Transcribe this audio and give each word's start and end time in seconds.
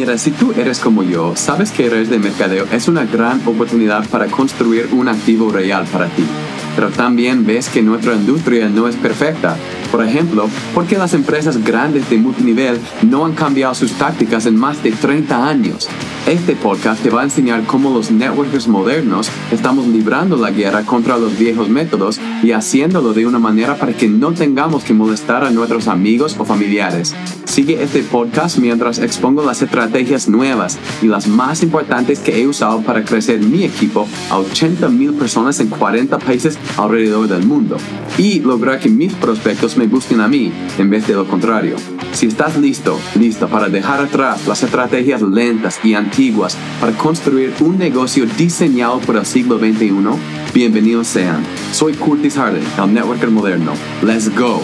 Si 0.00 0.30
tú 0.30 0.52
eres 0.56 0.78
como 0.78 1.02
yo, 1.02 1.36
sabes 1.36 1.70
que 1.72 1.90
redes 1.90 2.08
de 2.08 2.18
mercadeo 2.18 2.66
es 2.72 2.88
una 2.88 3.04
gran 3.04 3.46
oportunidad 3.46 4.08
para 4.08 4.28
construir 4.28 4.88
un 4.92 5.08
activo 5.08 5.50
real 5.50 5.84
para 5.92 6.06
ti. 6.06 6.24
Pero 6.74 6.88
también 6.88 7.44
ves 7.44 7.68
que 7.68 7.82
nuestra 7.82 8.14
industria 8.14 8.70
no 8.70 8.88
es 8.88 8.96
perfecta. 8.96 9.56
Por 9.90 10.04
ejemplo, 10.04 10.48
¿por 10.72 10.86
qué 10.86 10.96
las 10.96 11.14
empresas 11.14 11.64
grandes 11.64 12.08
de 12.08 12.16
multinivel 12.16 12.78
no 13.02 13.24
han 13.24 13.32
cambiado 13.32 13.74
sus 13.74 13.92
tácticas 13.92 14.46
en 14.46 14.56
más 14.56 14.82
de 14.84 14.92
30 14.92 15.48
años? 15.48 15.88
Este 16.28 16.54
podcast 16.54 17.02
te 17.02 17.10
va 17.10 17.22
a 17.22 17.24
enseñar 17.24 17.64
cómo 17.64 17.90
los 17.90 18.12
networkers 18.12 18.68
modernos 18.68 19.28
estamos 19.50 19.88
librando 19.88 20.36
la 20.36 20.52
guerra 20.52 20.82
contra 20.82 21.18
los 21.18 21.36
viejos 21.36 21.68
métodos 21.68 22.20
y 22.42 22.52
haciéndolo 22.52 23.12
de 23.14 23.26
una 23.26 23.40
manera 23.40 23.76
para 23.78 23.94
que 23.94 24.06
no 24.06 24.32
tengamos 24.32 24.84
que 24.84 24.94
molestar 24.94 25.42
a 25.42 25.50
nuestros 25.50 25.88
amigos 25.88 26.36
o 26.38 26.44
familiares. 26.44 27.16
Sigue 27.46 27.82
este 27.82 28.04
podcast 28.04 28.58
mientras 28.58 29.00
expongo 29.00 29.42
las 29.42 29.60
estrategias 29.60 30.28
nuevas 30.28 30.78
y 31.02 31.06
las 31.06 31.26
más 31.26 31.64
importantes 31.64 32.20
que 32.20 32.40
he 32.40 32.46
usado 32.46 32.82
para 32.82 33.04
crecer 33.04 33.40
mi 33.40 33.64
equipo 33.64 34.06
a 34.30 34.38
80 34.38 34.88
mil 34.88 35.14
personas 35.14 35.58
en 35.58 35.68
40 35.68 36.16
países 36.18 36.58
alrededor 36.76 37.26
del 37.26 37.44
mundo 37.44 37.76
y 38.18 38.38
lograr 38.38 38.78
que 38.78 38.88
mis 38.88 39.14
prospectos 39.14 39.76
me 39.80 39.86
busquen 39.86 40.20
a 40.20 40.28
mí 40.28 40.52
en 40.76 40.90
vez 40.90 41.06
de 41.06 41.14
lo 41.14 41.26
contrario. 41.26 41.76
Si 42.12 42.26
estás 42.26 42.58
listo, 42.58 43.00
listo 43.18 43.48
para 43.48 43.70
dejar 43.70 44.00
atrás 44.00 44.46
las 44.46 44.62
estrategias 44.62 45.22
lentas 45.22 45.80
y 45.82 45.94
antiguas 45.94 46.54
para 46.78 46.92
construir 46.92 47.54
un 47.60 47.78
negocio 47.78 48.26
diseñado 48.36 48.98
por 48.98 49.16
el 49.16 49.24
siglo 49.24 49.58
XXI, 49.58 49.90
bienvenidos 50.52 51.06
sean. 51.06 51.42
Soy 51.72 51.94
Curtis 51.94 52.34
Harden, 52.34 52.62
el 52.76 52.92
networker 52.92 53.30
moderno. 53.30 53.72
Let's 54.02 54.28
go. 54.36 54.60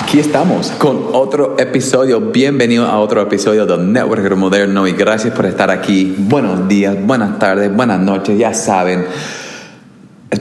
Aquí 0.00 0.20
estamos 0.20 0.70
con 0.78 1.08
otro 1.12 1.56
episodio. 1.58 2.20
Bienvenido 2.20 2.86
a 2.86 3.00
otro 3.00 3.20
episodio 3.20 3.66
del 3.66 3.92
Networker 3.92 4.36
Moderno 4.36 4.86
y 4.86 4.92
gracias 4.92 5.34
por 5.34 5.46
estar 5.46 5.72
aquí. 5.72 6.14
Buenos 6.16 6.68
días, 6.68 6.96
buenas 7.04 7.40
tardes, 7.40 7.74
buenas 7.74 7.98
noches, 7.98 8.38
ya 8.38 8.54
saben. 8.54 9.04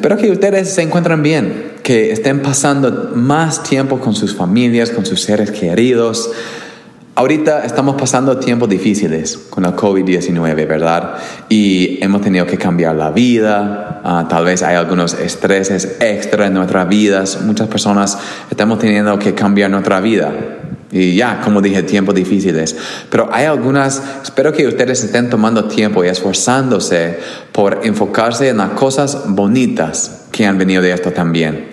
Espero 0.06 0.22
que 0.22 0.30
ustedes 0.30 0.70
se 0.72 0.84
encuentren 0.84 1.24
bien, 1.24 1.72
que 1.82 2.12
estén 2.12 2.44
pasando 2.44 3.14
más 3.16 3.64
tiempo 3.64 4.00
con 4.00 4.14
sus 4.14 4.36
familias, 4.36 4.92
con 4.92 5.04
sus 5.04 5.20
seres 5.24 5.50
queridos. 5.50 6.30
Ahorita 7.16 7.66
estamos 7.66 7.96
pasando 8.00 8.38
tiempos 8.38 8.70
difíciles 8.70 9.36
con 9.50 9.66
el 9.66 9.72
COVID-19, 9.72 10.68
¿verdad? 10.68 11.16
Y 11.50 11.98
hemos 12.04 12.22
tenido 12.22 12.46
que 12.46 12.56
cambiar 12.56 12.96
la 12.96 13.10
vida, 13.10 14.02
ah, 14.04 14.28
tal 14.30 14.46
vez 14.46 14.62
hay 14.62 14.76
algunos 14.76 15.16
estreses 15.16 15.98
extra 16.00 16.46
en 16.46 16.54
nuestras 16.54 16.88
vidas, 16.88 17.42
muchas 17.42 17.68
personas 17.68 18.16
estamos 18.52 18.78
teniendo 18.78 19.18
que 19.18 19.34
cambiar 19.34 19.72
nuestra 19.72 20.02
vida. 20.02 20.32
Y 20.96 21.14
ya, 21.14 21.42
como 21.42 21.62
dije, 21.62 21.84
tiempos 21.84 22.16
difíciles. 22.16 22.74
Pero 23.10 23.28
hay 23.30 23.44
algunas, 23.44 24.02
espero 24.24 24.54
que 24.54 24.66
ustedes 24.66 25.04
estén 25.04 25.30
tomando 25.30 25.66
tiempo 25.66 26.06
y 26.06 26.08
esforzándose 26.08 27.20
por 27.52 27.82
enfocarse 27.84 28.48
en 28.48 28.58
las 28.58 28.70
cosas 28.70 29.24
bonitas 29.28 30.28
que 30.32 30.46
han 30.46 30.58
venido 30.58 30.82
de 30.82 30.94
esto 30.94 31.12
también. 31.12 31.68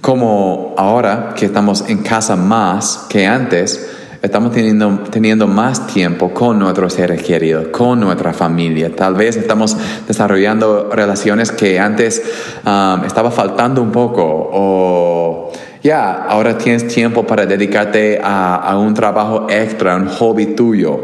Como 0.00 0.74
ahora 0.76 1.34
que 1.36 1.46
estamos 1.46 1.84
en 1.88 1.98
casa 1.98 2.34
más 2.34 3.06
que 3.08 3.28
antes, 3.28 3.90
estamos 4.22 4.50
teniendo, 4.50 5.04
teniendo 5.08 5.46
más 5.46 5.86
tiempo 5.86 6.34
con 6.34 6.58
nuestros 6.58 6.94
seres 6.94 7.22
queridos, 7.22 7.68
con 7.68 8.00
nuestra 8.00 8.32
familia. 8.32 8.90
Tal 8.94 9.14
vez 9.14 9.36
estamos 9.36 9.76
desarrollando 10.08 10.90
relaciones 10.92 11.52
que 11.52 11.78
antes 11.78 12.20
um, 12.66 13.04
estaba 13.04 13.30
faltando 13.30 13.80
un 13.82 13.92
poco 13.92 14.24
o 14.24 15.52
ya, 15.88 16.12
ahora 16.24 16.58
tienes 16.58 16.86
tiempo 16.86 17.26
para 17.26 17.46
dedicarte 17.46 18.20
a, 18.22 18.76
un 18.76 18.92
trabajo 18.92 19.46
extra, 19.48 19.96
un 19.96 20.06
hobby 20.06 20.54
tuyo. 20.54 21.02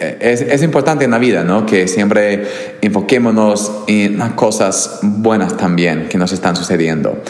Es, 0.00 0.42
es, 0.42 0.64
importante 0.64 1.04
en 1.04 1.12
la 1.12 1.18
vida, 1.18 1.44
¿no? 1.44 1.64
Que 1.64 1.86
siempre 1.86 2.44
enfoquémonos 2.80 3.84
en 3.86 4.18
las 4.18 4.32
cosas 4.32 4.98
buenas 5.02 5.56
también 5.56 6.08
que 6.08 6.18
nos 6.18 6.32
están 6.32 6.56
sucediendo. 6.56 7.22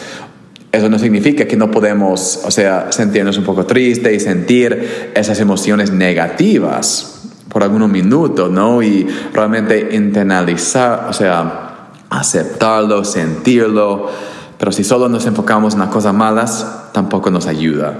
Eso 0.71 0.89
no 0.89 0.97
significa 0.97 1.45
que 1.45 1.55
no 1.55 1.69
podemos, 1.69 2.41
o 2.43 2.49
sea, 2.49 2.87
sentirnos 2.91 3.37
un 3.37 3.43
poco 3.43 3.67
tristes 3.67 4.11
y 4.13 4.19
sentir 4.19 5.11
esas 5.13 5.39
emociones 5.39 5.91
negativas 5.91 7.29
por 7.47 7.61
algunos 7.61 7.89
minutos, 7.89 8.49
¿no? 8.49 8.81
Y 8.81 9.05
realmente 9.33 9.89
internalizar, 9.91 11.05
o 11.07 11.13
sea, 11.13 11.89
aceptarlo, 12.09 13.03
sentirlo. 13.03 14.36
Pero 14.57 14.71
si 14.71 14.83
solo 14.83 15.07
nos 15.09 15.25
enfocamos 15.25 15.73
en 15.73 15.81
las 15.81 15.89
cosas 15.89 16.13
malas, 16.13 16.89
tampoco 16.91 17.29
nos 17.29 17.47
ayuda. 17.47 17.93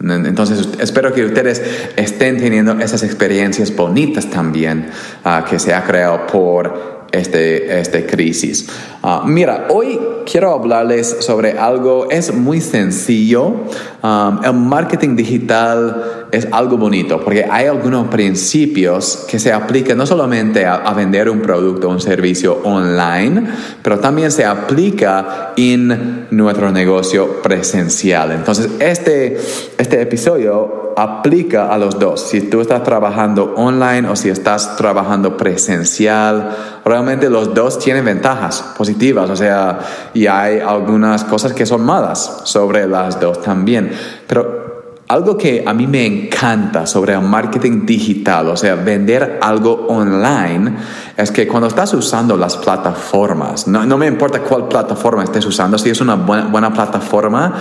Entonces, 0.00 0.68
espero 0.80 1.12
que 1.12 1.24
ustedes 1.24 1.62
estén 1.96 2.38
teniendo 2.38 2.72
esas 2.80 3.02
experiencias 3.02 3.74
bonitas 3.74 4.28
también 4.28 4.90
uh, 5.24 5.44
que 5.48 5.58
se 5.58 5.72
ha 5.72 5.84
creado 5.84 6.26
por 6.26 6.93
este, 7.14 7.78
este 7.80 8.06
crisis. 8.06 8.66
Ah, 9.02 9.22
mira, 9.26 9.66
hoy 9.70 9.98
quiero 10.24 10.52
hablarles 10.52 11.16
sobre 11.20 11.58
algo, 11.58 12.08
es 12.10 12.34
muy 12.34 12.60
sencillo. 12.60 13.54
Um, 14.02 14.44
el 14.44 14.52
marketing 14.54 15.16
digital 15.16 16.26
es 16.30 16.48
algo 16.50 16.76
bonito 16.76 17.20
porque 17.20 17.46
hay 17.48 17.66
algunos 17.66 18.08
principios 18.08 19.24
que 19.28 19.38
se 19.38 19.52
aplican 19.52 19.96
no 19.96 20.06
solamente 20.06 20.66
a, 20.66 20.92
vender 20.94 21.28
un 21.30 21.40
producto 21.40 21.88
o 21.88 21.92
un 21.92 22.00
servicio 22.00 22.60
online, 22.64 23.44
pero 23.82 23.98
también 23.98 24.30
se 24.30 24.44
aplica 24.44 25.52
en 25.56 26.26
nuestro 26.30 26.70
negocio 26.70 27.42
presencial. 27.42 28.32
Entonces, 28.32 28.68
este, 28.78 29.36
este 29.78 30.00
episodio 30.00 30.83
aplica 30.96 31.72
a 31.72 31.78
los 31.78 31.98
dos. 31.98 32.20
Si 32.20 32.42
tú 32.42 32.60
estás 32.60 32.82
trabajando 32.82 33.54
online 33.56 34.08
o 34.08 34.16
si 34.16 34.30
estás 34.30 34.76
trabajando 34.76 35.36
presencial, 35.36 36.80
realmente 36.84 37.28
los 37.30 37.54
dos 37.54 37.78
tienen 37.78 38.04
ventajas 38.04 38.62
positivas, 38.76 39.30
o 39.30 39.36
sea, 39.36 39.78
y 40.14 40.26
hay 40.26 40.60
algunas 40.60 41.24
cosas 41.24 41.52
que 41.52 41.66
son 41.66 41.84
malas 41.84 42.42
sobre 42.44 42.86
las 42.86 43.20
dos 43.20 43.42
también. 43.42 43.90
Pero 44.26 44.63
algo 45.08 45.36
que 45.36 45.62
a 45.66 45.74
mí 45.74 45.86
me 45.86 46.06
encanta 46.06 46.86
sobre 46.86 47.12
el 47.12 47.20
marketing 47.20 47.84
digital, 47.84 48.48
o 48.48 48.56
sea, 48.56 48.74
vender 48.74 49.38
algo 49.42 49.86
online, 49.88 50.76
es 51.16 51.30
que 51.30 51.46
cuando 51.46 51.68
estás 51.68 51.92
usando 51.94 52.36
las 52.36 52.56
plataformas, 52.56 53.68
no, 53.68 53.98
me 53.98 54.06
importa 54.06 54.40
cuál 54.40 54.68
plataforma 54.68 55.24
estés 55.24 55.44
usando, 55.46 55.78
si 55.78 55.90
es 55.90 56.00
una 56.00 56.14
buena, 56.14 56.46
buena, 56.46 56.72
plataforma, 56.72 57.54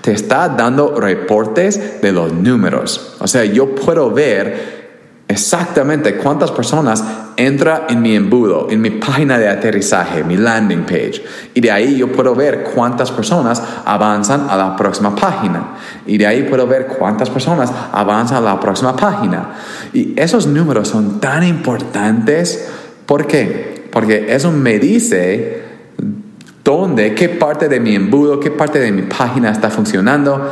te 0.00 0.12
está 0.12 0.48
dando 0.48 1.00
reportes 1.00 2.00
de 2.02 2.12
los 2.12 2.32
números. 2.32 3.16
O 3.20 3.26
sea, 3.26 3.44
yo 3.44 3.74
puedo 3.74 4.10
ver 4.10 4.79
exactamente 5.30 6.16
cuántas 6.16 6.50
personas 6.50 7.04
entra 7.36 7.86
en 7.88 8.02
mi 8.02 8.14
embudo, 8.14 8.66
en 8.70 8.80
mi 8.80 8.90
página 8.90 9.38
de 9.38 9.48
aterrizaje, 9.48 10.24
mi 10.24 10.36
landing 10.36 10.82
page. 10.82 11.22
Y 11.54 11.60
de 11.60 11.70
ahí 11.70 11.96
yo 11.96 12.10
puedo 12.12 12.34
ver 12.34 12.64
cuántas 12.74 13.10
personas 13.10 13.62
avanzan 13.84 14.48
a 14.50 14.56
la 14.56 14.76
próxima 14.76 15.14
página. 15.14 15.76
Y 16.06 16.18
de 16.18 16.26
ahí 16.26 16.42
puedo 16.42 16.66
ver 16.66 16.86
cuántas 16.86 17.30
personas 17.30 17.72
avanzan 17.92 18.38
a 18.38 18.40
la 18.40 18.60
próxima 18.60 18.94
página. 18.96 19.54
Y 19.92 20.12
esos 20.20 20.46
números 20.46 20.88
son 20.88 21.20
tan 21.20 21.44
importantes. 21.44 22.68
¿Por 23.06 23.26
qué? 23.26 23.88
Porque 23.90 24.34
eso 24.34 24.50
me 24.50 24.78
dice 24.78 25.62
dónde, 26.64 27.14
qué 27.14 27.28
parte 27.28 27.68
de 27.68 27.80
mi 27.80 27.94
embudo, 27.94 28.38
qué 28.38 28.50
parte 28.50 28.78
de 28.78 28.92
mi 28.92 29.02
página 29.02 29.50
está 29.50 29.70
funcionando 29.70 30.50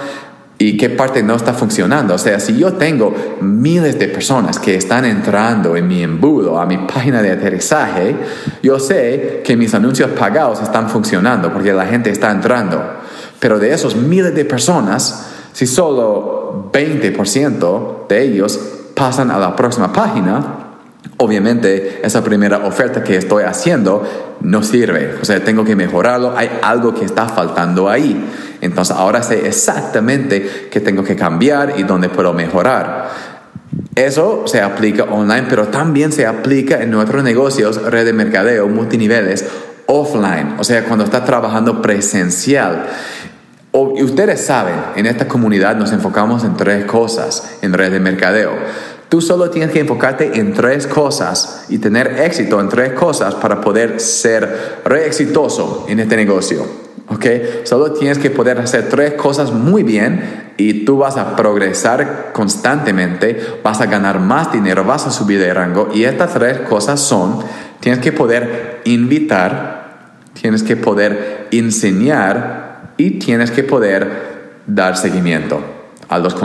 y 0.61 0.77
qué 0.77 0.91
parte 0.91 1.23
no 1.23 1.37
está 1.37 1.55
funcionando. 1.55 2.15
O 2.15 2.19
sea, 2.19 2.41
si 2.41 2.59
yo 2.59 2.73
tengo 2.73 3.15
miles 3.41 3.99
de 3.99 4.09
personas 4.09 4.59
que 4.59 4.75
están 4.75 5.05
entrando 5.05 5.77
en 5.77 5.87
mi 5.87 6.03
embudo, 6.03 6.61
a 6.61 6.67
mi 6.67 6.79
página 6.79 7.23
de 7.23 7.31
aterrizaje, 7.31 8.17
yo 8.61 8.81
sé 8.81 9.43
que 9.45 9.57
mis 9.57 9.73
anuncios 9.75 10.11
pagados 10.11 10.61
están 10.61 10.91
funcionando 10.91 11.53
porque 11.53 11.73
la 11.73 11.87
gente 11.87 12.11
está 12.11 12.33
entrando. 12.33 12.83
Pero 13.39 13.61
de 13.61 13.73
esos 13.73 13.95
miles 13.95 14.35
de 14.35 14.45
personas, 14.45 15.27
si 15.53 15.65
solo 15.67 16.71
20% 16.73 18.09
de 18.09 18.23
ellos 18.23 18.59
pasan 18.95 19.31
a 19.31 19.39
la 19.39 19.55
próxima 19.55 19.93
página, 19.93 20.69
obviamente 21.19 22.01
esa 22.03 22.25
primera 22.25 22.67
oferta 22.67 23.05
que 23.05 23.17
estoy 23.17 23.45
haciendo 23.45 24.03
no 24.41 24.65
sirve. 24.65 25.17
O 25.23 25.25
sea, 25.25 25.43
tengo 25.43 25.65
que 25.65 25.77
mejorarlo. 25.77 26.37
Hay 26.37 26.51
algo 26.63 26.95
que 26.95 27.05
está 27.05 27.29
faltando 27.29 27.89
ahí. 27.89 28.25
Entonces 28.61 28.97
ahora 28.97 29.23
sé 29.23 29.47
exactamente 29.47 30.69
qué 30.71 30.81
tengo 30.81 31.05
que 31.05 31.17
cambiar 31.17 31.75
y 31.77 31.83
dónde 31.83 32.09
puedo 32.09 32.33
mejorar. 32.33 33.11
Eso 33.95 34.45
se 34.47 34.61
aplica 34.61 35.05
online, 35.05 35.47
pero 35.49 35.69
también 35.69 36.13
se 36.13 36.27
aplica 36.27 36.83
en 36.83 36.91
nuestros 36.91 37.25
negocios, 37.25 37.83
red 37.83 38.05
de 38.05 38.13
mercadeo, 38.13 38.69
multiniveles, 38.69 39.45
offline, 39.87 40.55
o 40.59 40.65
sea, 40.65 40.85
cuando 40.85 41.05
está 41.05 41.25
trabajando 41.25 41.83
presencial. 41.83 42.87
y 43.97 44.03
ustedes 44.03 44.45
saben, 44.45 44.77
en 44.97 45.07
esta 45.07 45.27
comunidad 45.27 45.77
nos 45.77 45.93
enfocamos 45.93 46.45
en 46.45 46.57
tres 46.57 46.85
cosas 46.85 47.59
en 47.63 47.73
red 47.73 47.93
de 47.93 48.01
mercadeo. 48.01 48.53
Tú 49.09 49.23
solo 49.23 49.51
tienes 49.51 49.73
que 49.73 49.81
enfocarte 49.81 50.39
en 50.39 50.53
tres 50.53 50.87
cosas 50.87 51.65
y 51.69 51.79
tener 51.79 52.21
éxito 52.21 52.61
en 52.61 52.69
tres 52.69 52.93
cosas 52.93 53.35
para 53.35 53.61
poder 53.61 54.01
ser 54.01 54.81
re 54.85 55.07
exitoso 55.07 55.87
en 55.89 56.01
este 56.01 56.17
negocio. 56.17 56.88
¿Ok? 57.11 57.27
Solo 57.65 57.93
tienes 57.93 58.19
que 58.19 58.31
poder 58.31 58.59
hacer 58.59 58.89
tres 58.89 59.15
cosas 59.15 59.53
muy 59.53 59.83
bien 59.83 60.53
y 60.57 60.85
tú 60.85 60.99
vas 60.99 61.17
a 61.17 61.37
progresar 61.37 62.31
constantemente, 62.33 63.61
vas 63.63 63.81
a 63.81 63.87
ganar 63.87 64.21
más 64.21 64.53
dinero, 64.53 64.85
vas 64.85 65.07
a 65.07 65.11
subir 65.11 65.41
de 65.41 65.53
rango 65.55 65.89
y 65.95 66.05
estas 66.05 66.35
tres 66.35 66.59
cosas 66.61 67.01
son, 67.01 67.39
tienes 67.81 68.01
que 68.01 68.13
poder 68.13 68.81
invitar, 68.85 70.19
tienes 70.41 70.63
que 70.63 70.77
poder 70.77 71.49
enseñar 71.51 72.93
y 72.97 73.13
tienes 73.13 73.51
que 73.51 73.63
poder 73.63 74.61
dar 74.67 74.97
seguimiento 74.97 75.61
a 76.09 76.19
los, 76.19 76.37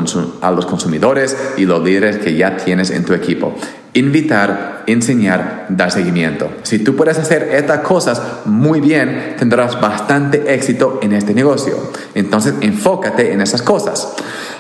a 0.42 0.52
los 0.52 0.66
consumidores 0.66 1.36
y 1.58 1.66
los 1.66 1.84
líderes 1.84 2.18
que 2.18 2.36
ya 2.36 2.58
tienes 2.58 2.92
en 2.92 3.06
tu 3.06 3.14
equipo 3.14 3.56
invitar, 3.94 4.84
enseñar, 4.88 5.68
dar 5.70 5.92
seguimiento. 5.92 6.50
Si 6.64 6.80
tú 6.80 6.96
puedes 6.96 7.18
hacer 7.20 7.50
estas 7.54 7.80
cosas 7.80 8.22
muy 8.46 8.82
bien, 8.82 9.36
tendrás 9.38 9.80
bastante 9.80 10.54
éxito 10.54 11.00
en 11.02 11.14
este 11.14 11.34
negocio. 11.34 11.76
Entonces, 12.16 12.56
enfócate 12.62 13.32
en 13.32 13.42
esas 13.42 13.62
cosas. 13.62 14.14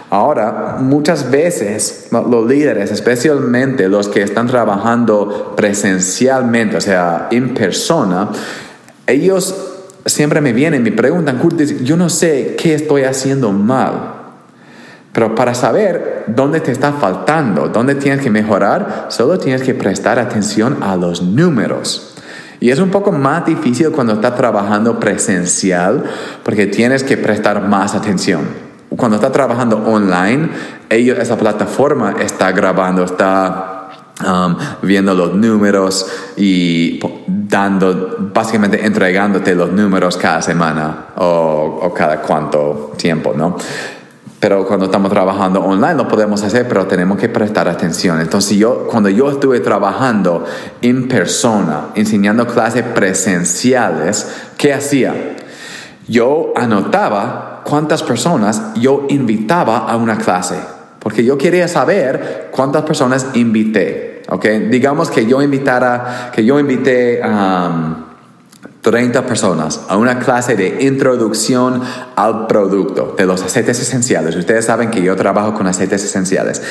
Ahora, 0.09 0.77
muchas 0.79 1.31
veces 1.31 2.09
los 2.11 2.47
líderes, 2.47 2.91
especialmente 2.91 3.89
los 3.89 4.07
que 4.07 4.21
están 4.21 4.47
trabajando 4.47 5.53
presencialmente, 5.57 6.77
o 6.77 6.81
sea, 6.81 7.29
en 7.31 7.55
persona, 7.55 8.29
ellos 9.07 9.55
siempre 10.05 10.41
me 10.41 10.53
vienen 10.53 10.81
y 10.85 10.91
me 10.91 10.95
preguntan, 10.95 11.39
Curtis, 11.39 11.83
yo 11.83 11.97
no 11.97 12.09
sé 12.09 12.55
qué 12.59 12.75
estoy 12.75 13.03
haciendo 13.03 13.51
mal. 13.51 14.22
Pero 15.13 15.35
para 15.35 15.53
saber 15.53 16.25
dónde 16.27 16.59
te 16.59 16.71
está 16.71 16.91
faltando, 16.91 17.69
dónde 17.69 17.95
tienes 17.95 18.21
que 18.21 18.31
mejorar, 18.31 19.05
solo 19.09 19.37
tienes 19.37 19.61
que 19.61 19.75
prestar 19.75 20.17
atención 20.17 20.79
a 20.81 20.95
los 20.95 21.21
números. 21.21 22.15
Y 22.59 22.71
es 22.71 22.79
un 22.79 22.89
poco 22.89 23.11
más 23.11 23.45
difícil 23.45 23.91
cuando 23.91 24.13
estás 24.13 24.35
trabajando 24.35 24.99
presencial 24.99 26.03
porque 26.43 26.65
tienes 26.65 27.03
que 27.03 27.17
prestar 27.17 27.61
más 27.67 27.93
atención. 27.93 28.41
Cuando 28.95 29.15
estás 29.17 29.31
trabajando 29.31 29.83
online, 29.85 30.49
ellos, 30.89 31.19
esa 31.19 31.37
plataforma 31.37 32.15
está 32.19 32.51
grabando, 32.51 33.03
está 33.03 33.89
um, 34.25 34.55
viendo 34.81 35.13
los 35.13 35.35
números 35.35 36.07
y 36.37 36.99
dando, 37.27 38.31
básicamente 38.33 38.83
entregándote 38.83 39.53
los 39.53 39.71
números 39.71 40.17
cada 40.17 40.41
semana 40.41 41.07
o, 41.17 41.79
o 41.83 41.93
cada 41.93 42.21
cuánto 42.21 42.93
tiempo, 42.97 43.33
¿no? 43.35 43.57
Pero 44.43 44.67
cuando 44.67 44.87
estamos 44.87 45.09
trabajando 45.09 45.61
online 45.63 45.93
lo 45.93 46.05
podemos 46.05 46.43
hacer, 46.43 46.67
pero 46.67 46.85
tenemos 46.85 47.17
que 47.17 47.29
prestar 47.29 47.69
atención. 47.69 48.19
Entonces 48.19 48.57
yo, 48.57 48.89
cuando 48.91 49.07
yo 49.07 49.31
estuve 49.31 49.61
trabajando 49.61 50.43
en 50.81 51.07
persona, 51.07 51.91
enseñando 51.95 52.45
clases 52.45 52.83
presenciales, 52.83 54.27
¿qué 54.57 54.73
hacía? 54.73 55.37
Yo 56.09 56.51
anotaba 56.57 57.61
cuántas 57.63 58.03
personas 58.03 58.61
yo 58.75 59.05
invitaba 59.07 59.77
a 59.77 59.95
una 59.95 60.17
clase, 60.17 60.57
porque 60.99 61.23
yo 61.23 61.37
quería 61.37 61.69
saber 61.69 62.49
cuántas 62.51 62.83
personas 62.83 63.27
invité. 63.35 64.23
¿ok? 64.27 64.45
Digamos 64.69 65.09
que 65.09 65.25
yo 65.25 65.41
invitara, 65.41 66.31
que 66.35 66.43
yo 66.43 66.59
invité 66.59 67.23
a... 67.23 67.69
Um, 67.71 68.12
30 68.83 69.25
personas 69.25 69.79
a 69.87 69.95
una 69.95 70.19
clase 70.19 70.55
de 70.57 70.83
introducción 70.83 71.81
al 72.17 72.47
producto 72.47 73.15
de 73.17 73.25
los 73.25 73.41
aceites 73.41 73.79
esenciales. 73.79 74.35
Ustedes 74.35 74.65
saben 74.65 74.91
que 74.91 75.01
yo 75.01 75.15
trabajo 75.15 75.53
con 75.53 75.67
aceites 75.67 76.03
esenciales. 76.03 76.61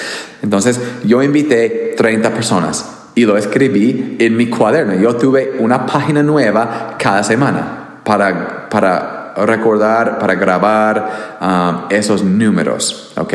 Entonces, 0.43 0.79
yo 1.05 1.23
invité 1.23 1.95
30 1.97 2.35
personas 2.35 2.87
y 3.15 3.25
lo 3.25 3.39
escribí 3.39 4.17
en 4.21 4.37
mi 4.37 4.51
cuaderno. 4.51 4.95
Yo 4.95 5.17
tuve 5.17 5.57
una 5.59 5.87
página 5.87 6.23
nueva 6.23 6.97
cada 6.99 7.25
semana 7.25 8.01
para, 8.05 8.69
para 8.69 9.35
recordar, 9.39 10.19
para 10.19 10.35
grabar 10.35 11.39
um, 11.41 11.91
esos 11.91 12.23
números. 12.23 13.15
¿Ok? 13.17 13.35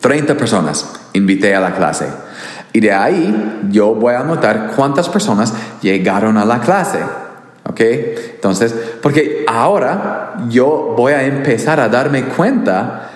30 0.00 0.36
personas 0.36 0.90
invité 1.12 1.54
a 1.54 1.60
la 1.60 1.72
clase. 1.76 2.06
Y 2.72 2.80
de 2.80 2.92
ahí 2.92 3.68
yo 3.70 3.94
voy 3.94 4.14
a 4.14 4.20
anotar 4.20 4.72
cuántas 4.74 5.08
personas 5.08 5.54
llegaron 5.82 6.36
a 6.36 6.44
la 6.44 6.60
clase. 6.60 6.98
¿Ok? 7.64 7.80
Entonces, 7.80 8.74
porque 9.02 9.44
ahora 9.46 10.46
yo 10.48 10.94
voy 10.96 11.12
a 11.12 11.24
empezar 11.24 11.78
a 11.80 11.88
darme 11.88 12.24
cuenta 12.24 13.10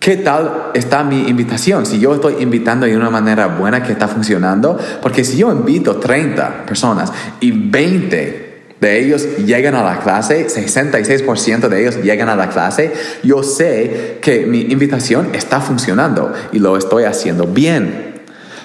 qué 0.00 0.16
tal 0.16 0.70
está 0.74 1.04
mi 1.04 1.28
invitación. 1.28 1.86
Si 1.86 2.00
yo 2.00 2.14
estoy 2.14 2.36
invitando 2.40 2.86
de 2.86 2.96
una 2.96 3.10
manera 3.10 3.46
buena 3.46 3.82
que 3.82 3.92
está 3.92 4.08
funcionando, 4.08 4.78
porque 5.02 5.24
si 5.24 5.36
yo 5.36 5.52
invito 5.52 5.96
30 5.96 6.64
personas 6.66 7.12
y 7.38 7.52
20 7.52 8.50
de 8.80 8.98
ellos 8.98 9.36
llegan 9.44 9.74
a 9.74 9.84
la 9.84 9.98
clase, 9.98 10.46
66% 10.48 11.68
de 11.68 11.80
ellos 11.82 12.02
llegan 12.02 12.30
a 12.30 12.36
la 12.36 12.48
clase, 12.48 12.92
yo 13.22 13.42
sé 13.42 14.18
que 14.22 14.46
mi 14.46 14.62
invitación 14.62 15.30
está 15.34 15.60
funcionando 15.60 16.32
y 16.50 16.58
lo 16.58 16.78
estoy 16.78 17.04
haciendo 17.04 17.46
bien. 17.46 18.22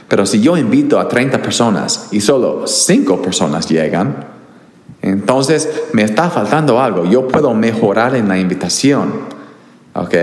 Pero 0.07 0.25
si 0.25 0.39
yo 0.39 0.55
invito 0.55 0.99
a 0.99 1.09
30 1.09 1.41
personas 1.41 2.07
y 2.11 2.21
solo 2.21 2.65
5 2.65 3.21
personas 3.21 3.67
llegan, 3.67 4.34
entonces 5.05 5.69
me 5.93 6.01
está 6.01 6.31
faltando 6.31 6.81
algo. 6.81 7.05
Yo 7.05 7.27
puedo 7.27 7.53
mejorar 7.53 8.15
en 8.15 8.27
la 8.27 8.39
invitación. 8.39 9.13
¿Ok? 9.93 10.15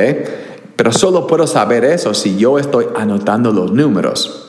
Pero 0.75 0.93
solo 0.93 1.27
puedo 1.27 1.47
saber 1.47 1.85
eso 1.85 2.13
si 2.15 2.37
yo 2.37 2.59
estoy 2.59 2.87
anotando 2.97 3.53
los 3.53 3.71
números. 3.71 4.49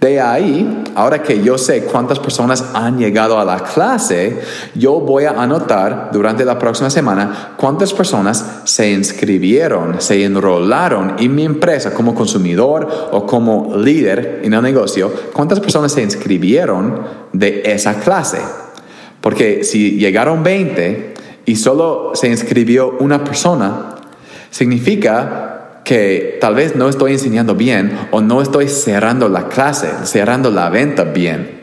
De 0.00 0.20
ahí, 0.20 0.84
ahora 0.94 1.22
que 1.22 1.42
yo 1.42 1.58
sé 1.58 1.82
cuántas 1.82 2.18
personas 2.18 2.64
han 2.72 2.98
llegado 2.98 3.38
a 3.38 3.44
la 3.44 3.58
clase, 3.58 4.40
yo 4.74 5.00
voy 5.00 5.24
a 5.24 5.32
anotar 5.32 6.10
durante 6.12 6.44
la 6.44 6.58
próxima 6.58 6.88
semana 6.88 7.54
cuántas 7.56 7.92
personas 7.92 8.60
se 8.64 8.90
inscribieron, 8.90 10.00
se 10.00 10.24
enrolaron 10.24 11.16
en 11.18 11.34
mi 11.34 11.44
empresa 11.44 11.92
como 11.92 12.14
consumidor 12.14 13.10
o 13.10 13.26
como 13.26 13.76
líder 13.76 14.40
en 14.44 14.54
el 14.54 14.62
negocio, 14.62 15.12
cuántas 15.32 15.60
personas 15.60 15.92
se 15.92 16.02
inscribieron 16.02 17.02
de 17.32 17.62
esa 17.64 17.94
clase. 17.94 18.38
Porque 19.20 19.64
si 19.64 19.92
llegaron 19.92 20.42
20 20.42 21.14
y 21.46 21.56
solo 21.56 22.12
se 22.14 22.28
inscribió 22.28 22.96
una 23.00 23.24
persona, 23.24 23.96
significa 24.50 25.80
que 25.84 26.36
tal 26.40 26.54
vez 26.54 26.76
no 26.76 26.88
estoy 26.88 27.12
enseñando 27.12 27.54
bien 27.54 27.98
o 28.10 28.20
no 28.20 28.42
estoy 28.42 28.68
cerrando 28.68 29.28
la 29.28 29.48
clase, 29.48 29.88
cerrando 30.04 30.50
la 30.50 30.68
venta 30.68 31.04
bien. 31.04 31.58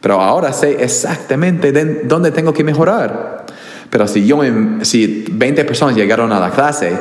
Pero 0.00 0.20
ahora 0.20 0.52
sé 0.52 0.82
exactamente 0.82 1.72
dónde 2.04 2.32
tengo 2.32 2.52
que 2.52 2.64
mejorar. 2.64 3.46
Pero 3.90 4.06
si 4.06 4.26
yo, 4.26 4.40
si 4.82 5.24
20 5.30 5.64
personas 5.64 5.96
llegaron 5.96 6.32
a 6.32 6.40
la 6.40 6.50
clase 6.50 6.92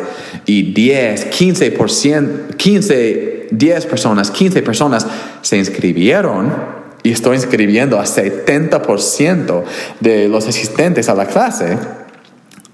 y 0.45 0.73
10, 0.73 1.31
15%, 1.31 2.56
15, 2.56 3.47
10 3.51 3.85
personas, 3.85 4.31
15 4.31 4.61
personas 4.61 5.07
se 5.41 5.57
inscribieron, 5.57 6.79
y 7.03 7.11
estoy 7.11 7.35
inscribiendo 7.37 7.99
a 7.99 8.03
70% 8.03 9.63
de 9.99 10.27
los 10.27 10.47
asistentes 10.47 11.09
a 11.09 11.15
la 11.15 11.25
clase, 11.25 11.77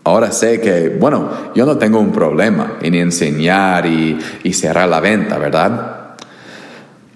ahora 0.03 0.31
sé 0.31 0.61
que, 0.61 0.89
bueno, 0.89 1.29
yo 1.55 1.65
no 1.65 1.77
tengo 1.77 1.99
un 1.99 2.11
problema 2.11 2.77
en 2.81 2.95
enseñar 2.95 3.85
y, 3.85 4.17
y 4.43 4.53
cerrar 4.53 4.89
la 4.89 4.99
venta, 4.99 5.37
¿verdad? 5.37 5.95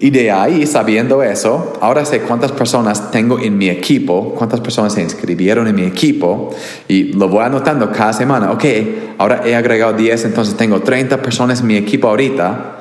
Y 0.02 0.12
de 0.12 0.32
ahí, 0.32 0.66
sabiendo 0.66 1.24
eso, 1.24 1.74
ahora 1.82 2.06
sé 2.06 2.22
cuántas 2.22 2.54
personas 2.54 3.12
tengo 3.12 3.38
en 3.38 3.58
mi 3.58 3.70
equipo, 3.70 4.34
cuántas 4.34 4.62
personas 4.62 4.94
se 4.94 5.02
inscribieron 5.02 5.68
en 5.68 5.76
mi 5.76 5.84
equipo, 5.84 6.56
y 6.88 7.12
lo 7.14 7.28
voy 7.28 7.44
anotando 7.44 7.92
cada 7.92 8.14
semana. 8.14 8.52
Ok, 8.52 8.64
ahora 9.18 9.42
he 9.46 9.56
agregado 9.56 9.94
10, 9.94 10.24
entonces 10.26 10.56
tengo 10.56 10.80
30 10.80 11.22
personas 11.22 11.60
en 11.60 11.68
mi 11.68 11.76
equipo 11.76 12.08
ahorita 12.08 12.79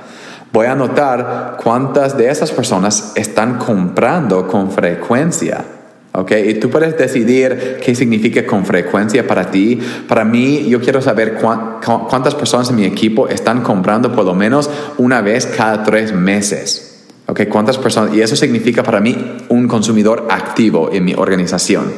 voy 0.53 0.67
a 0.67 0.73
anotar 0.73 1.57
cuántas 1.63 2.17
de 2.17 2.31
esas 2.31 2.51
personas 2.53 3.13
están 3.15 3.59
comprando 3.59 4.47
con 4.47 4.71
frecuencia. 4.71 5.65
¿Ok? 6.13 6.33
Y 6.47 6.55
tú 6.55 6.71
puedes 6.71 6.97
decidir 6.97 7.79
qué 7.85 7.95
significa 7.95 8.45
con 8.45 8.65
frecuencia 8.65 9.27
para 9.27 9.51
ti. 9.51 9.79
Para 10.09 10.25
mí, 10.25 10.67
yo 10.69 10.81
quiero 10.81 11.01
saber 11.01 11.39
cuántas 11.39 12.35
personas 12.35 12.71
en 12.71 12.77
mi 12.77 12.85
equipo 12.85 13.29
están 13.29 13.63
comprando 13.63 14.13
por 14.13 14.25
lo 14.25 14.35
menos 14.35 14.69
una 14.97 15.21
vez 15.21 15.47
cada 15.47 15.85
tres 15.85 16.13
meses. 16.13 17.07
¿Ok? 17.27 17.43
¿Cuántas 17.49 17.77
personas? 17.77 18.15
Y 18.15 18.23
eso 18.23 18.35
significa 18.35 18.83
para 18.83 19.01
mí 19.01 19.37
un 19.51 19.69
consumidor 19.69 20.27
activo 20.31 20.91
en 20.93 21.05
mi 21.05 21.15
organización. 21.15 21.93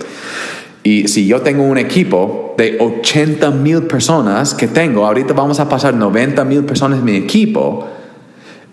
Y 0.82 1.08
si 1.08 1.26
yo 1.26 1.40
tengo 1.40 1.62
un 1.62 1.78
equipo 1.78 2.54
de 2.58 2.78
80 2.80 3.50
mil 3.52 3.82
personas 3.82 4.54
que 4.54 4.66
tengo, 4.66 5.06
ahorita 5.06 5.34
vamos 5.34 5.60
a 5.60 5.68
pasar 5.68 5.94
90 5.94 6.44
mil 6.44 6.64
personas 6.64 6.98
en 6.98 7.04
mi 7.04 7.16
equipo, 7.16 7.86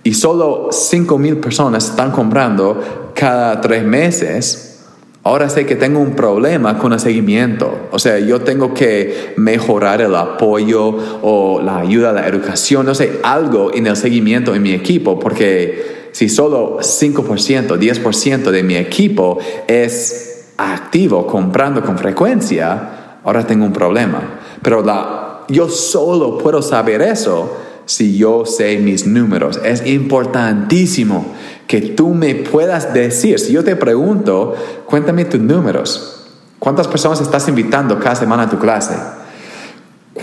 y 0.08 0.14
solo 0.14 0.70
5 0.72 1.18
mil 1.18 1.36
personas 1.36 1.90
están 1.90 2.12
comprando 2.12 3.12
cada 3.14 3.60
tres 3.60 3.84
meses, 3.84 4.86
ahora 5.24 5.50
sé 5.50 5.66
que 5.66 5.76
tengo 5.76 6.00
un 6.00 6.16
problema 6.16 6.80
con 6.80 6.94
el 6.94 7.00
seguimiento. 7.02 7.90
O 7.92 8.00
sea, 8.00 8.18
yo 8.18 8.40
tengo 8.40 8.74
que 8.74 9.34
mejorar 9.36 10.00
el 10.00 10.16
apoyo 10.16 10.96
o 11.22 11.62
la 11.62 11.80
ayuda, 11.80 12.14
la 12.14 12.26
educación, 12.26 12.86
no 12.86 12.96
sé, 12.96 13.20
algo 13.22 13.74
en 13.74 13.86
el 13.86 13.98
seguimiento 13.98 14.56
en 14.56 14.64
mi 14.64 14.72
equipo, 14.72 15.20
porque 15.20 16.08
si 16.14 16.30
solo 16.30 16.78
5%, 16.80 17.78
10% 17.78 18.50
de 18.50 18.64
mi 18.64 18.78
equipo 18.78 19.40
es 19.68 20.54
activo 20.56 21.28
comprando 21.28 21.84
con 21.84 21.98
frecuencia, 21.98 23.20
ahora 23.26 23.46
tengo 23.46 23.66
un 23.66 23.74
problema. 23.74 24.40
Pero 24.62 24.82
la, 24.82 25.44
yo 25.50 25.68
solo 25.68 26.38
puedo 26.38 26.62
saber 26.62 27.02
eso 27.02 27.67
si 27.88 28.18
yo 28.18 28.46
sé 28.46 28.78
mis 28.78 29.08
números. 29.08 29.60
Es 29.64 29.86
importantísimo 29.88 31.34
que 31.66 31.82
tú 31.82 32.10
me 32.14 32.36
puedas 32.36 32.94
decir, 32.94 33.40
si 33.40 33.54
yo 33.54 33.64
te 33.64 33.76
pregunto, 33.76 34.56
cuéntame 34.86 35.26
tus 35.26 35.40
números. 35.40 36.28
¿Cuántas 36.60 36.88
personas 36.88 37.22
estás 37.22 37.48
invitando 37.48 37.98
cada 38.00 38.16
semana 38.16 38.44
a 38.44 38.50
tu 38.50 38.60
clase? 38.60 38.96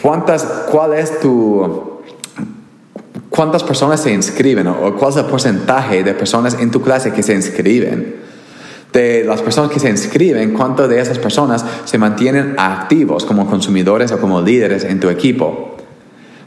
¿Cuántas, 0.02 0.44
¿Cuál 0.70 0.94
es 0.94 1.18
tu... 1.20 1.94
¿Cuántas 3.30 3.64
personas 3.64 4.00
se 4.00 4.12
inscriben 4.12 4.68
o 4.68 4.94
cuál 4.94 5.10
es 5.10 5.16
el 5.16 5.24
porcentaje 5.24 6.04
de 6.04 6.14
personas 6.14 6.54
en 6.60 6.70
tu 6.70 6.82
clase 6.82 7.12
que 7.12 7.22
se 7.22 7.34
inscriben? 7.34 8.16
De 8.92 9.24
las 9.24 9.42
personas 9.42 9.72
que 9.72 9.80
se 9.80 9.90
inscriben, 9.90 10.52
¿cuántas 10.52 10.88
de 10.88 11.00
esas 11.00 11.18
personas 11.18 11.64
se 11.84 11.98
mantienen 11.98 12.54
activos 12.58 13.24
como 13.24 13.48
consumidores 13.48 14.12
o 14.12 14.20
como 14.20 14.40
líderes 14.40 14.84
en 14.84 15.00
tu 15.00 15.08
equipo? 15.08 15.73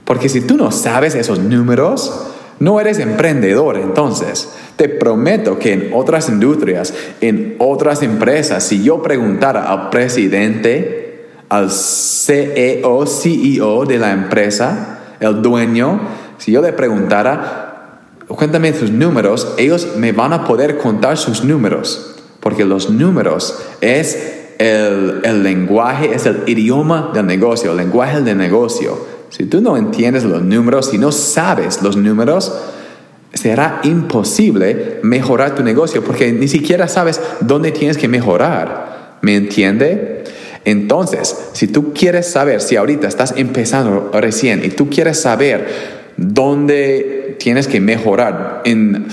Porque 0.08 0.30
si 0.30 0.40
tú 0.40 0.56
no 0.56 0.72
sabes 0.72 1.16
esos 1.16 1.40
números, 1.40 2.30
no 2.60 2.80
eres 2.80 2.98
emprendedor 2.98 3.78
entonces. 3.78 4.54
Te 4.78 4.88
prometo 4.88 5.60
que 5.60 5.74
en 5.74 5.92
otras 5.94 6.30
industrias, 6.30 6.94
en 7.20 7.58
otras 7.60 8.02
empresas, 8.04 8.64
si 8.64 8.82
yo 8.82 9.04
preguntara 9.04 9.70
al 9.70 9.90
presidente, 9.90 11.26
al 11.50 11.70
CEO, 11.70 13.06
CEO 13.06 13.86
de 13.86 14.00
la 14.00 14.14
empresa, 14.14 15.00
el 15.20 15.42
dueño, 15.42 16.00
si 16.38 16.54
yo 16.54 16.62
le 16.62 16.72
preguntara, 16.72 18.00
cuéntame 18.30 18.72
tus 18.72 18.92
números, 18.92 19.56
ellos 19.58 19.96
me 19.98 20.14
van 20.14 20.32
a 20.32 20.46
poder 20.46 20.78
contar 20.78 21.18
sus 21.18 21.44
números. 21.44 22.16
Porque 22.40 22.64
los 22.64 22.90
números 22.90 23.60
es 23.82 24.54
el, 24.58 25.20
el 25.24 25.44
lenguaje, 25.44 26.14
es 26.14 26.26
el 26.26 26.44
idioma 26.46 27.12
del 27.14 27.26
negocio, 27.26 27.72
el 27.72 27.78
lenguaje 27.78 28.22
del 28.22 28.38
negocio. 28.38 29.17
Si 29.30 29.46
tú 29.46 29.62
no 29.62 29.78
entiendes 29.78 30.24
los 30.24 30.42
números, 30.42 30.90
si 30.90 30.98
no 30.98 31.12
sabes 31.12 31.82
los 31.82 31.98
números, 31.98 32.54
será 33.34 33.82
imposible 33.84 35.00
mejorar 35.04 35.56
tu 35.56 35.64
negocio 35.64 36.04
porque 36.04 36.32
ni 36.32 36.48
siquiera 36.48 36.88
sabes 36.88 37.22
dónde 37.42 37.72
tienes 37.72 37.98
que 37.98 38.08
mejorar. 38.08 39.18
¿Me 39.22 39.36
entiende? 39.36 40.24
Entonces, 40.66 41.50
si 41.54 41.68
tú 41.68 41.94
quieres 41.94 42.28
saber, 42.28 42.62
si 42.62 42.76
ahorita 42.76 43.08
estás 43.08 43.34
empezando 43.38 44.12
recién 44.14 44.64
y 44.66 44.70
tú 44.70 44.90
quieres 44.90 45.20
saber 45.20 45.68
dónde 46.18 47.38
tienes 47.40 47.68
que 47.68 47.80
mejorar 47.80 48.62
en 48.66 49.08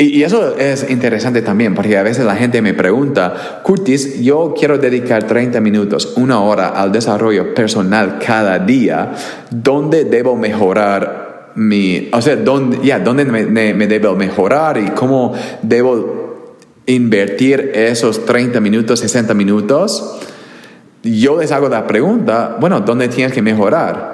y, 0.00 0.22
eso 0.22 0.56
es 0.56 0.88
interesante 0.90 1.42
también, 1.42 1.74
porque 1.74 1.96
a 1.98 2.02
veces 2.02 2.24
la 2.24 2.34
gente 2.34 2.62
me 2.62 2.74
pregunta, 2.74 3.60
Curtis, 3.62 4.20
yo 4.20 4.54
quiero 4.58 4.78
dedicar 4.78 5.24
30 5.24 5.60
minutos, 5.60 6.14
una 6.16 6.40
hora 6.40 6.68
al 6.68 6.90
desarrollo 6.90 7.54
personal 7.54 8.18
cada 8.24 8.58
día, 8.58 9.12
¿dónde 9.50 10.04
debo 10.04 10.36
mejorar 10.36 11.52
mi, 11.54 12.08
o 12.12 12.22
sea, 12.22 12.36
dónde, 12.36 12.78
ya, 12.82 12.98
¿dónde 12.98 13.24
me, 13.24 13.44
me 13.46 13.86
debo 13.86 14.14
mejorar 14.14 14.78
y 14.78 14.86
cómo 14.90 15.34
debo 15.62 16.56
invertir 16.86 17.72
esos 17.74 18.24
30 18.24 18.58
minutos, 18.60 19.00
60 19.00 19.34
minutos? 19.34 20.18
Yo 21.02 21.38
les 21.40 21.52
hago 21.52 21.68
la 21.68 21.86
pregunta, 21.86 22.56
bueno, 22.60 22.80
¿dónde 22.80 23.08
tienes 23.08 23.32
que 23.32 23.42
mejorar? 23.42 24.09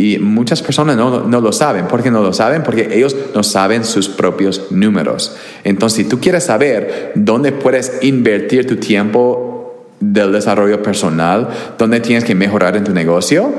Y 0.00 0.18
muchas 0.20 0.62
personas 0.62 0.96
no, 0.96 1.24
no, 1.24 1.40
lo 1.40 1.52
saben. 1.52 1.88
¿Por 1.88 2.04
qué 2.04 2.12
no 2.12 2.22
lo 2.22 2.32
saben? 2.32 2.62
Porque 2.62 2.88
ellos 2.92 3.16
no 3.34 3.42
saben 3.42 3.84
sus 3.84 4.08
propios 4.08 4.70
números. 4.70 5.36
Entonces, 5.64 5.96
si 5.96 6.08
tú 6.08 6.20
quieres 6.20 6.44
saber 6.44 7.10
dónde 7.16 7.50
puedes 7.50 7.98
invertir 8.02 8.64
tu 8.64 8.76
tiempo 8.76 9.88
del 9.98 10.30
desarrollo 10.30 10.84
personal, 10.84 11.48
dónde 11.76 11.98
tienes 11.98 12.22
que 12.22 12.36
mejorar 12.36 12.76
en 12.76 12.84
tu 12.84 12.92
negocio, 12.92 13.52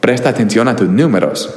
presta 0.00 0.28
atención 0.28 0.68
a 0.68 0.76
tus 0.76 0.88
números. 0.88 1.52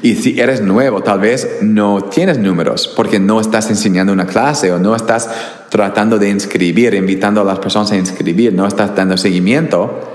Y 0.00 0.14
si 0.14 0.38
eres 0.38 0.60
nuevo, 0.60 1.02
tal 1.02 1.18
vez 1.18 1.58
no 1.60 2.04
tienes 2.04 2.38
números 2.38 2.86
porque 2.86 3.18
no 3.18 3.40
estás 3.40 3.68
enseñando 3.68 4.12
una 4.12 4.26
clase 4.26 4.70
o 4.70 4.78
no 4.78 4.94
estás 4.94 5.28
tratando 5.70 6.18
de 6.18 6.28
inscribir, 6.30 6.94
invitando 6.94 7.40
a 7.40 7.44
las 7.44 7.58
personas 7.58 7.90
a 7.90 7.96
inscribir, 7.96 8.52
no 8.52 8.64
estás 8.68 8.94
dando 8.94 9.16
seguimiento 9.16 10.13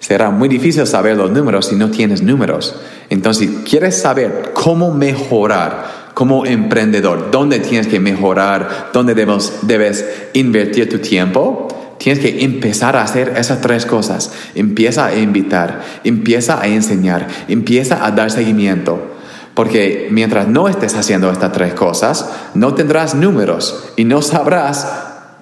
Será 0.00 0.30
muy 0.30 0.48
difícil 0.48 0.86
saber 0.86 1.16
los 1.16 1.30
números 1.30 1.66
si 1.66 1.76
no 1.76 1.90
tienes 1.90 2.22
números. 2.22 2.76
Entonces, 3.10 3.48
si 3.48 3.56
quieres 3.64 4.00
saber 4.00 4.52
cómo 4.54 4.92
mejorar 4.92 5.98
como 6.14 6.46
emprendedor, 6.46 7.30
dónde 7.30 7.60
tienes 7.60 7.86
que 7.86 8.00
mejorar, 8.00 8.90
dónde 8.92 9.14
debes, 9.14 9.60
debes 9.62 10.04
invertir 10.32 10.88
tu 10.88 10.98
tiempo, 10.98 11.68
tienes 11.98 12.20
que 12.20 12.44
empezar 12.44 12.96
a 12.96 13.02
hacer 13.02 13.34
esas 13.36 13.60
tres 13.60 13.86
cosas. 13.86 14.32
Empieza 14.54 15.06
a 15.06 15.14
invitar, 15.14 15.80
empieza 16.04 16.60
a 16.60 16.66
enseñar, 16.66 17.28
empieza 17.48 18.04
a 18.04 18.10
dar 18.10 18.30
seguimiento. 18.30 19.14
Porque 19.54 20.08
mientras 20.10 20.48
no 20.48 20.68
estés 20.68 20.94
haciendo 20.94 21.30
estas 21.30 21.52
tres 21.52 21.74
cosas, 21.74 22.30
no 22.54 22.74
tendrás 22.74 23.14
números 23.14 23.90
y 23.96 24.04
no 24.04 24.22
sabrás 24.22 24.88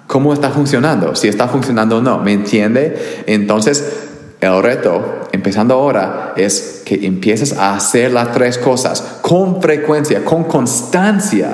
cómo 0.07 0.33
está 0.33 0.49
funcionando, 0.49 1.15
si 1.15 1.27
está 1.27 1.47
funcionando 1.47 1.97
o 1.97 2.01
no. 2.01 2.19
¿Me 2.19 2.33
entiende? 2.33 3.23
Entonces, 3.27 4.06
el 4.39 4.61
reto, 4.61 5.27
empezando 5.31 5.73
ahora, 5.73 6.33
es 6.35 6.83
que 6.85 7.07
empieces 7.07 7.57
a 7.57 7.73
hacer 7.73 8.11
las 8.11 8.31
tres 8.31 8.57
cosas 8.57 9.19
con 9.21 9.61
frecuencia, 9.61 10.23
con 10.23 10.43
constancia. 10.43 11.49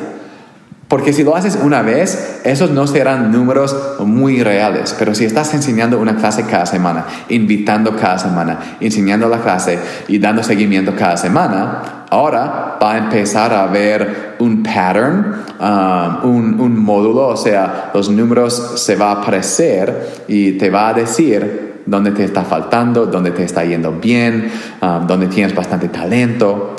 Porque 0.89 1.13
si 1.13 1.23
lo 1.23 1.35
haces 1.35 1.57
una 1.63 1.81
vez, 1.81 2.41
esos 2.43 2.69
no 2.69 2.85
serán 2.85 3.31
números 3.31 3.75
muy 3.99 4.43
reales. 4.43 4.93
Pero 4.99 5.15
si 5.15 5.23
estás 5.25 5.53
enseñando 5.53 5.97
una 5.97 6.17
clase 6.17 6.43
cada 6.43 6.65
semana, 6.65 7.05
invitando 7.29 7.95
cada 7.95 8.19
semana, 8.19 8.77
enseñando 8.79 9.29
la 9.29 9.39
clase 9.39 9.79
y 10.09 10.19
dando 10.19 10.43
seguimiento 10.43 10.93
cada 10.95 11.15
semana, 11.15 12.05
ahora 12.09 12.77
va 12.83 12.93
a 12.93 12.97
empezar 12.97 13.53
a 13.53 13.65
ver 13.67 14.35
un 14.39 14.61
pattern, 14.61 15.45
um, 15.59 16.29
un, 16.29 16.59
un 16.59 16.77
módulo, 16.77 17.29
o 17.29 17.37
sea, 17.37 17.91
los 17.93 18.09
números 18.09 18.73
se 18.75 18.95
va 18.95 19.13
a 19.13 19.21
aparecer 19.21 20.25
y 20.27 20.51
te 20.59 20.69
va 20.69 20.89
a 20.89 20.93
decir 20.93 21.72
dónde 21.85 22.11
te 22.11 22.23
está 22.23 22.43
faltando, 22.43 23.05
dónde 23.05 23.31
te 23.31 23.43
está 23.43 23.63
yendo 23.63 23.91
bien, 23.93 24.51
um, 24.81 25.07
dónde 25.07 25.27
tienes 25.27 25.55
bastante 25.55 25.89
talento. 25.89 26.75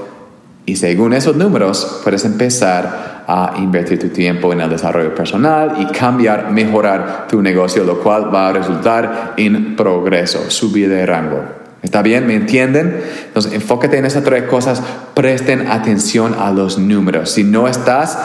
Y 0.66 0.76
según 0.76 1.12
esos 1.12 1.36
números, 1.36 2.00
puedes 2.02 2.24
empezar 2.24 3.24
a 3.26 3.54
invertir 3.58 3.98
tu 3.98 4.08
tiempo 4.08 4.52
en 4.52 4.60
el 4.60 4.70
desarrollo 4.70 5.14
personal 5.14 5.76
y 5.78 5.86
cambiar, 5.86 6.50
mejorar 6.50 7.26
tu 7.28 7.42
negocio, 7.42 7.84
lo 7.84 8.00
cual 8.00 8.34
va 8.34 8.48
a 8.48 8.52
resultar 8.52 9.34
en 9.36 9.76
progreso, 9.76 10.50
subir 10.50 10.88
de 10.88 11.04
rango. 11.04 11.42
¿Está 11.82 12.00
bien? 12.00 12.26
¿Me 12.26 12.34
entienden? 12.34 13.02
Entonces, 13.26 13.52
enfócate 13.52 13.98
en 13.98 14.06
esas 14.06 14.24
tres 14.24 14.44
cosas. 14.44 14.82
Presten 15.12 15.70
atención 15.70 16.34
a 16.38 16.50
los 16.50 16.78
números. 16.78 17.30
Si 17.30 17.44
no 17.44 17.68
estás 17.68 18.18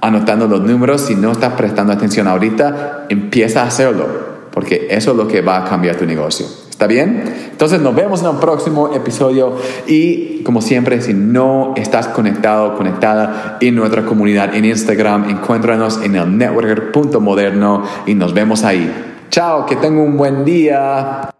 anotando 0.00 0.48
los 0.48 0.62
números, 0.62 1.02
si 1.02 1.14
no 1.14 1.32
estás 1.32 1.52
prestando 1.54 1.92
atención 1.92 2.26
ahorita, 2.26 3.06
empieza 3.10 3.62
a 3.62 3.66
hacerlo 3.66 4.35
porque 4.56 4.88
eso 4.88 5.10
es 5.10 5.16
lo 5.18 5.28
que 5.28 5.42
va 5.42 5.58
a 5.58 5.64
cambiar 5.68 5.96
tu 5.96 6.06
negocio. 6.06 6.46
¿Está 6.70 6.86
bien? 6.86 7.24
Entonces 7.50 7.78
nos 7.78 7.94
vemos 7.94 8.22
en 8.22 8.28
el 8.28 8.36
próximo 8.36 8.94
episodio 8.94 9.54
y 9.86 10.42
como 10.44 10.62
siempre, 10.62 11.02
si 11.02 11.12
no 11.12 11.74
estás 11.76 12.08
conectado 12.08 12.74
conectada 12.74 13.58
en 13.60 13.74
nuestra 13.74 14.06
comunidad 14.06 14.54
en 14.54 14.64
Instagram, 14.64 15.28
encuéntranos 15.28 16.02
en 16.02 16.16
el 16.16 16.38
networker.moderno 16.38 17.82
y 18.06 18.14
nos 18.14 18.32
vemos 18.32 18.64
ahí. 18.64 18.90
Chao, 19.28 19.66
que 19.66 19.76
tenga 19.76 20.00
un 20.00 20.16
buen 20.16 20.46
día. 20.46 21.35